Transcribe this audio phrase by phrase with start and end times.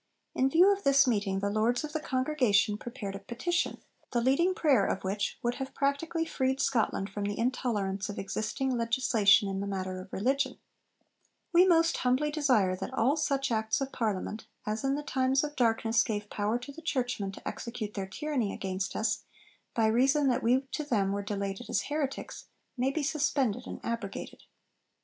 [0.33, 4.55] In view of this meeting the Lords of the Congregation prepared a petition, the leading
[4.55, 9.59] prayer of which would have practically freed Scotland from the intolerance of existing legislation in
[9.59, 10.57] the matter of religion
[11.53, 15.55] 'We most humbly desire that all such Acts of Parliament, as in the time of
[15.55, 19.21] darkness gave power to the churchmen to execute their tyranny against us,
[19.75, 22.45] by reason that we to them were delated as heretics,
[22.75, 24.41] may be suspended and abrogated.'